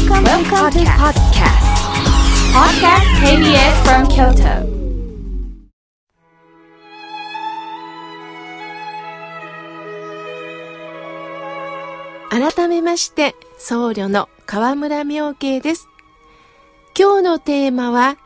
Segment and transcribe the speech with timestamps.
[0.00, 1.68] Welcome, Welcome to podcast.
[2.54, 4.64] Podcast KBS from Kyoto.
[12.30, 15.86] 改めまして、僧侶の河村明慶です。
[16.98, 18.16] 今日のテーマは、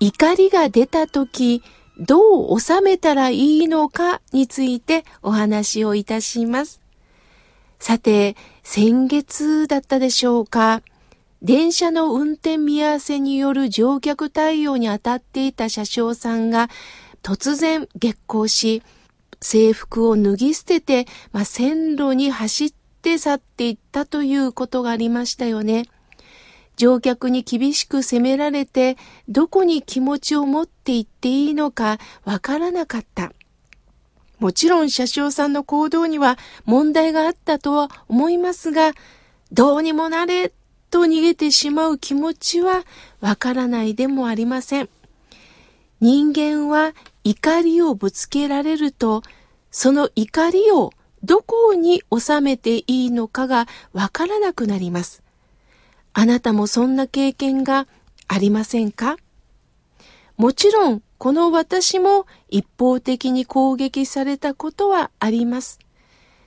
[0.00, 1.62] 怒りが出たとき、
[1.98, 6.80] どう収めたらいいのかについてお話をいたします。
[7.78, 10.82] さて、先月だったでしょうか。
[11.42, 16.70] 電車の運転見合わせによる乗客対応に当たっていた車掌さんが
[17.20, 18.82] 突然激高し、
[19.40, 25.86] 制服を脱ぎ捨てて、まあ、線路に走って去っていったということがありましたよね。
[26.76, 28.96] 乗客に厳しく責められて、
[29.28, 33.32] どこに気持ちを持っていっていいのかわからなかった。
[34.38, 38.92] もちろん車掌さんの行動には問題があったとは思いますが、
[39.50, 40.52] どうにもなれ
[40.92, 42.84] と逃げてしまう気持ちは
[43.20, 44.90] わからないでもありません。
[46.00, 46.92] 人間は
[47.24, 49.22] 怒りをぶつけられると、
[49.70, 50.92] その怒りを
[51.24, 55.22] どこに収めていいのかがわからなくなります。
[56.12, 57.86] あなたもそんな経験が
[58.28, 59.16] ありませんか？
[60.36, 65.78] もちろん、この私も一方的に攻撃されたことはあります。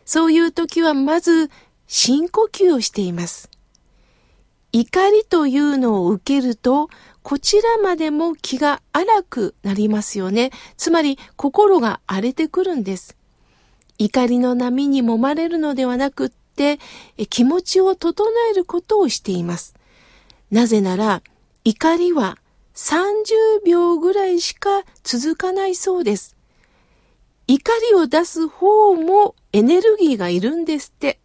[0.06, 1.50] そういう時はまず
[1.88, 3.50] 深呼吸をしています。
[4.78, 6.90] 怒りというのを受けると、
[7.24, 10.52] こちらまでも気が荒くなりますよね。
[10.76, 13.16] つまり心が荒れてくるんです。
[14.00, 16.80] 怒りの波に揉まれるのではなくって、
[17.30, 19.76] 気持ちを整えることをしています。
[20.52, 21.24] なぜなら、
[21.64, 22.38] 怒りは
[22.74, 26.36] 30秒ぐらいしか続かないそうです。
[27.48, 31.22] 怒りを出す方もエネルギーがいるんですって。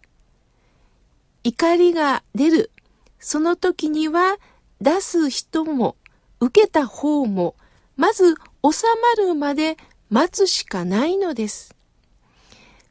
[1.43, 2.71] 怒りが出る。
[3.21, 4.37] その時には
[4.81, 5.97] 出す人も
[6.41, 7.55] 受けた方も
[7.97, 8.87] まず収
[9.19, 9.77] まるまで
[10.09, 11.75] 待つしかないのです。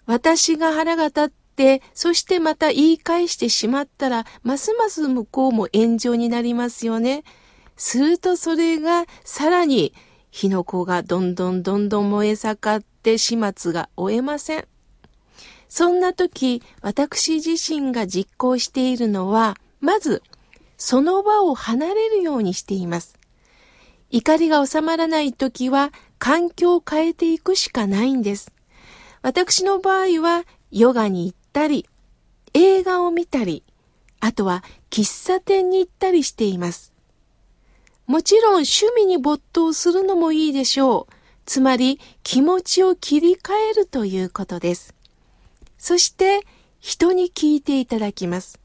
[0.06, 7.24] 私が腹が立って、そしてまた言い返してしまったら、ますます向こうも炎上になりますよね。
[7.76, 9.94] するとそれがさらに
[10.32, 14.68] 火の粉がどんどんどんどん燃え盛って始末が終えません。
[15.68, 20.24] そんな時、私自身が実行しているのは、まず、
[20.78, 23.18] その場を離れるようにしています。
[24.10, 28.52] 怒りが収まらない時は、環境を変えていくしかないんです。
[29.22, 31.88] 私の場合は、ヨガに行ったり、
[32.54, 33.64] 映画を見たり、
[34.20, 36.94] あとは喫茶店に行ったりしています。
[38.06, 41.14] もちろん趣味に没頭するのもいいでしょう。
[41.46, 44.94] つまり気持ちを切り替えるということです。
[45.78, 46.42] そして
[46.80, 48.60] 人に聞いていただきます。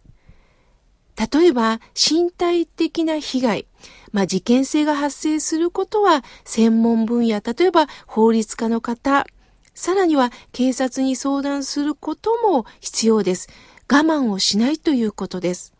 [1.17, 3.67] 例えば身体的な被害、
[4.13, 9.27] まあ、事件性が発生することは専門分野、例えば法律家の方、
[9.75, 13.49] さらには警察に相談することも必要です。
[13.91, 15.75] 我慢をしないということです。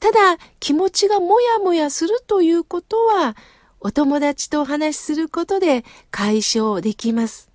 [0.00, 0.18] ただ
[0.58, 3.36] 気持ちがもやもやするということは
[3.78, 7.50] お友達とお話しすることで解消できます。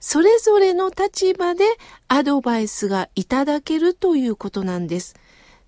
[0.00, 1.64] それぞれの立場で
[2.08, 5.14] アドバイスがいただけるということなんです。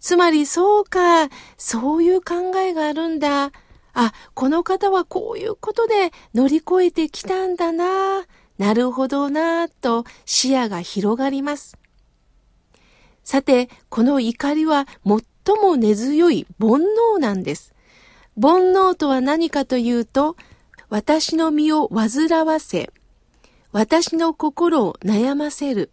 [0.02, 3.52] つまりそうか、そういう考えがあるんだ。
[3.94, 8.26] あ、この方はこういうことで乗り越えてきたんだな。
[8.58, 11.78] なるほどなと視野が広がります。
[13.22, 16.80] さて、この怒りは最も根強い煩
[17.16, 17.72] 悩なんです。
[18.40, 20.36] 煩悩とは何かというと、
[20.88, 22.90] 私の身を煩わせ、
[23.70, 25.92] 私の心を悩ませる、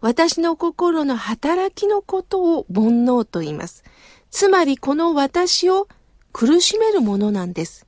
[0.00, 3.84] 私の心の働きのことを煩悩と言います。
[4.30, 5.88] つまりこの私を
[6.32, 7.86] 苦しめるものなんです。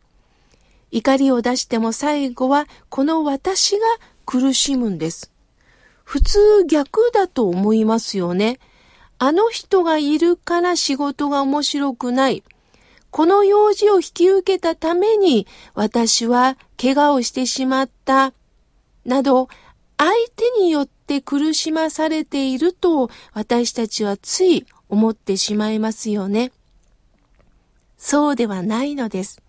[0.91, 3.87] 怒りを出しても最後はこの私が
[4.27, 5.33] 苦しむんです。
[6.05, 8.59] 普通逆だと思いますよね。
[9.19, 12.43] あの人がいるから仕事が面白くない。
[13.11, 18.33] この用事を引き受けたために私は怪我をしてしまった。
[19.05, 19.49] など、
[19.97, 26.53] 相手によって苦しまされていると私たちはつい思ってしまいますよね。
[27.99, 29.41] そうではないのです。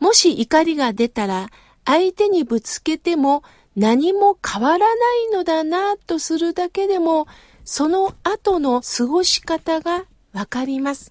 [0.00, 1.50] もし怒りが出たら
[1.84, 3.42] 相手にぶつけても
[3.76, 4.92] 何も変わらな
[5.28, 7.26] いのだなとするだけでも
[7.64, 11.10] その後の過ごし方がわかります。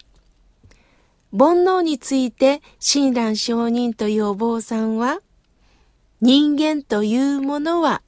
[1.31, 5.19] 煩悩について親鸞上人というお坊さんは
[6.21, 8.01] 人間というものは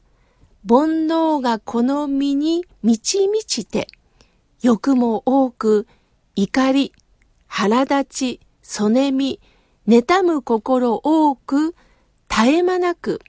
[0.68, 3.88] 煩悩がこの身に満ち満ちて
[4.62, 5.88] 欲も多く
[6.36, 6.92] 怒り、
[7.48, 9.40] 腹立ち、そねみ、
[9.88, 11.76] 妬む心多く、
[12.28, 13.22] 絶え間なく、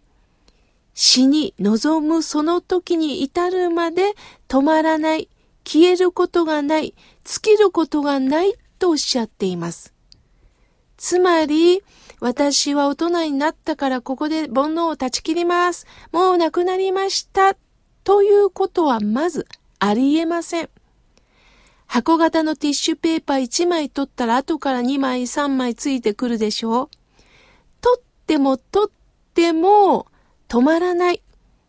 [0.95, 4.15] 死に望むその時に至るまで
[4.49, 5.29] 止まらない、
[5.65, 9.93] 消えることがない、尽きることがないとおっしゃっています。
[10.97, 11.83] つまり、
[12.21, 15.87] 私は大人になったからここで煩悩を断ち切ります。
[16.13, 17.57] もう亡くなりました。
[18.05, 19.47] ということはまず
[19.79, 20.71] ありえません。
[21.87, 26.89] 箱型のティッシュペーパー1枚取ったら後から2枚3枚ついてくるでしょう
[27.81, 28.93] 取っても取っ
[29.35, 30.07] ても
[30.49, 31.23] 止まらない。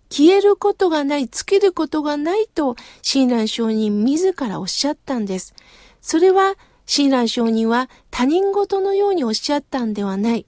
[0.09, 5.53] 消えることがない、尽きることがないと、親鸞上人自らおっしゃったんです。
[6.01, 6.55] それは、
[6.87, 10.47] 親鸞上人は他人事のようにおっしゃったんではない。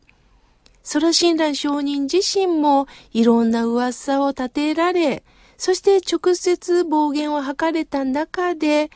[0.82, 5.24] それは親鸞上人自身もいろんな噂を立てられ、
[5.58, 8.90] そして直接暴言を吐かれた中で、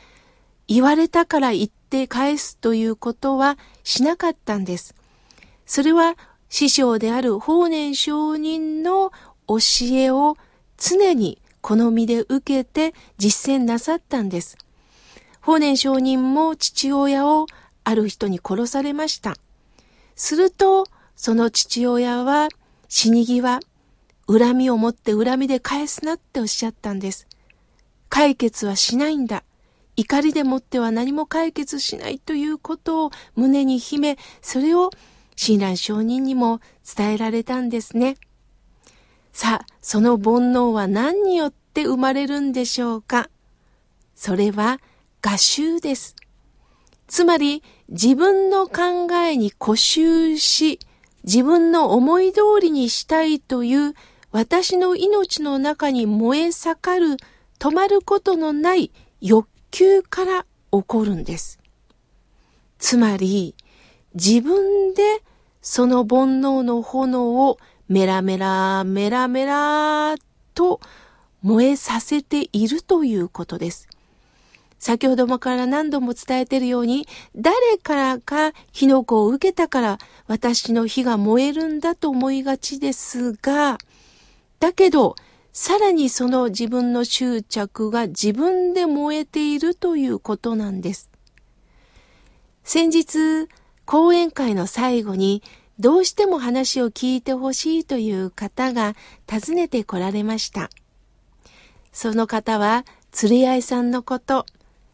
[0.67, 4.95] 言われたから言って返すということはしなかったんです。
[5.65, 6.15] それは
[6.49, 9.11] 師匠である法然上人の
[9.47, 9.57] 教
[9.91, 10.37] えを
[10.77, 14.57] 常に好みで受けて実践なさったんです。
[15.43, 17.47] 法然上人も父親を
[17.83, 19.35] ある人に殺されました。
[20.15, 20.85] すると、
[21.17, 22.47] その父親は
[22.87, 23.59] 死に際、
[24.25, 27.27] 恨みを持って恨みで返すなっておっしゃったんです。
[28.07, 29.43] 解決はしないんだ。
[29.97, 34.91] 怒りでもっては何も解決しないということを胸に秘め、それを
[35.35, 36.61] 親鸞上人にも
[36.95, 38.15] 伝えられたんですね。
[39.33, 43.29] さあ、その煩悩は何によって生まれるんでしょうか
[44.15, 44.79] それは、
[45.25, 46.17] 画集です。
[47.07, 50.79] つまり、自分の考えに固執し、
[51.23, 53.93] 自分の思い通りにしたいという
[54.31, 57.17] 私の命の中に燃え盛る、
[57.57, 58.91] 止まることのない
[59.21, 61.57] 欲求から起こるんです。
[62.77, 63.55] つまり、
[64.15, 65.23] 自分で
[65.61, 70.15] その煩悩の炎をメラメラ、メラメラ
[70.53, 70.81] と
[71.41, 73.87] 燃えさせているということです。
[74.83, 77.07] 先ほどもから何度も伝えているように、
[77.37, 79.97] 誰からか火の粉を受けたから
[80.27, 83.77] 私の火が燃えるんだと思いがちですが、
[84.59, 85.15] だけど、
[85.53, 91.09] さらにその自分の執着が自分で燃えているということなんです。
[92.65, 93.47] 先日、
[93.85, 95.43] 講演会の最後に、
[95.79, 98.97] どうしても話を聞いてほしいという方が
[99.31, 100.69] 訪ねて来られました。
[101.93, 102.83] その方は、
[103.13, 104.45] 釣り合いさんのこと、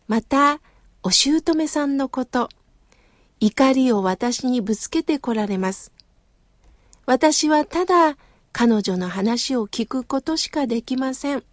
[0.09, 0.59] また、
[1.03, 2.49] お姑さんのこと、
[3.39, 5.93] 怒りを私にぶつけてこられます。
[7.05, 8.17] 私はただ
[8.51, 11.43] 彼女の話を聞くことしかできません。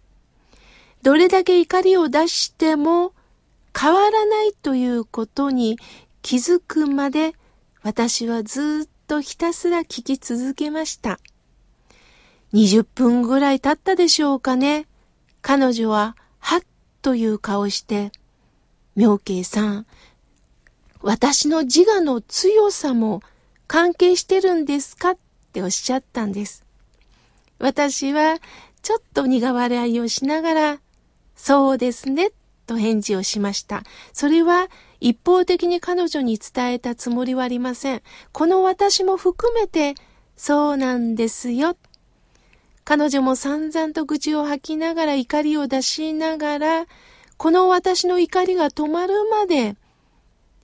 [1.03, 3.13] どれだけ怒りを出しても
[3.79, 5.77] 変わらないということに
[6.23, 7.35] 気づくまで
[7.83, 11.19] 私はずっとひたすら聞き続けました。
[12.53, 14.87] 20分ぐらい経ったでしょうかね。
[15.43, 16.61] 彼女ははっ
[17.03, 18.11] という顔して、
[18.97, 19.85] 妙慶さん、
[21.01, 23.21] 私の自我の強さも
[23.67, 25.17] 関係してるんですかっ
[25.53, 26.65] ておっしゃったんです。
[27.59, 28.39] 私は
[28.81, 30.79] ちょっと苦笑いをしながら、
[31.35, 32.31] そうですね、
[32.65, 33.83] と返事をしました。
[34.13, 34.67] それは
[34.99, 38.01] 一方的に彼女に伝えたつもりはありません。
[38.31, 39.93] この私も含めて、
[40.35, 41.77] そうなんですよ。
[42.83, 46.85] 彼女も散々と愚痴を吐きながら怒りを出しながら、
[47.37, 49.75] この私の怒りが止まるまで、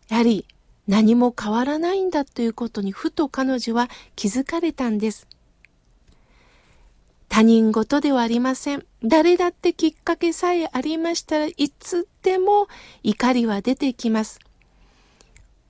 [0.10, 0.46] やはり
[0.88, 5.28] 何も変わらないんだということにふと彼女は気づかれたんです。
[7.30, 8.86] 他人事ではありません。
[9.04, 12.68] 誰だってきっかけさえありましたらいつでも
[13.02, 14.40] 怒りは出てきます。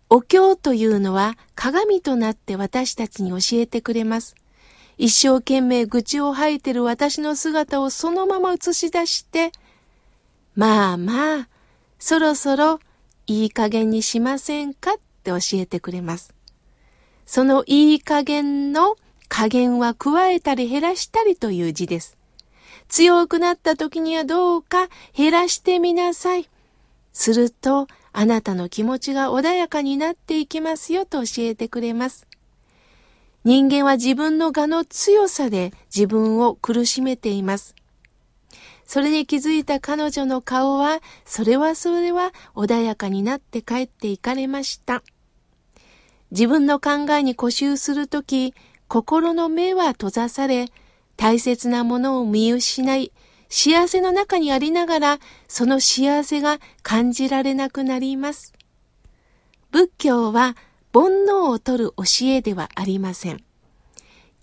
[0.09, 4.35] お経というのは鏡となって私たちに教えてくれます。
[4.97, 9.51] 一生懸命愚痴を吐いてる私の姿をそのまま映し出して、
[10.55, 11.47] まあまあ、
[11.97, 12.79] そろそろ
[13.25, 16.33] いい加減にしませんかって教えてくれます。
[17.25, 18.95] そのいい加減の
[19.29, 22.17] 加減は加えたり減らしたりという字です。
[22.87, 26.49] 強くなった時にはどうか減らしてみなさい。
[27.13, 32.27] すると、あなたの気持ちが穏やかになっていきますよと教えてくれます。
[33.43, 37.75] 人間は自分の我の強さで自分を苦しめています。
[38.93, 45.01] それに気づいた彼女の顔は、それはそれは穏やかになって帰っていかれました。
[46.29, 48.53] 自分の考えに固執するとき、
[48.87, 50.67] 心の目は閉ざされ、
[51.17, 53.11] 大切なものを見失い、
[53.49, 58.53] 幸せの中にありながら、その幸せが感じられなくなります。
[59.71, 60.55] 仏教は
[60.93, 63.43] 煩悩を取る教えではありません。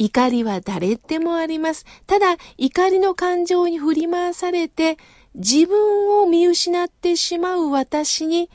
[0.01, 1.85] 怒りは誰でもあります。
[2.07, 4.97] ただ、怒りの感情に振り回されて、
[5.35, 8.49] 自分を見失ってしまう私に、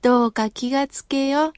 [0.00, 1.52] どうか気がつけよ。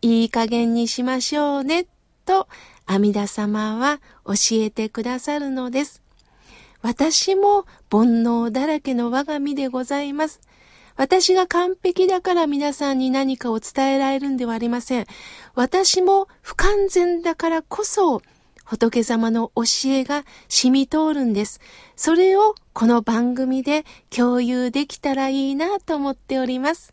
[0.00, 1.84] いい加減にしましょうね。
[2.24, 2.48] と、
[2.86, 6.00] 阿弥陀様は教えてくださるのです。
[6.80, 10.40] 私も煩悩だらけの我が身でございます。
[10.96, 15.06] 私が完璧だから皆さんに何かを伝えられるんではありません。
[15.54, 18.22] 私も不完全だからこそ、
[18.64, 21.60] 仏様の教えが染み通るんです。
[21.96, 26.90] それをこの番組で共有できたらいいなと思っております。